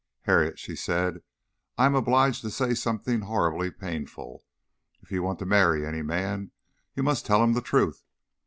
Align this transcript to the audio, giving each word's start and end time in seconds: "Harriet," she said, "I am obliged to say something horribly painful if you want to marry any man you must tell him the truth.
"Harriet," 0.21 0.57
she 0.57 0.75
said, 0.75 1.21
"I 1.77 1.85
am 1.85 1.93
obliged 1.93 2.41
to 2.41 2.49
say 2.49 2.73
something 2.73 3.19
horribly 3.21 3.69
painful 3.69 4.43
if 5.03 5.11
you 5.11 5.21
want 5.21 5.37
to 5.37 5.45
marry 5.45 5.85
any 5.85 6.01
man 6.01 6.49
you 6.95 7.03
must 7.03 7.23
tell 7.23 7.43
him 7.43 7.53
the 7.53 7.61
truth. 7.61 8.03